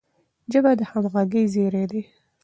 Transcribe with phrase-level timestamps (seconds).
[0.51, 2.01] ژبه د همږغی زیری دی.